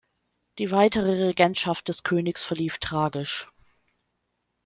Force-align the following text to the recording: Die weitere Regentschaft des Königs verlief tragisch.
Die 0.57 0.71
weitere 0.71 1.11
Regentschaft 1.27 1.87
des 1.87 2.01
Königs 2.01 2.41
verlief 2.41 2.79
tragisch. 2.79 3.47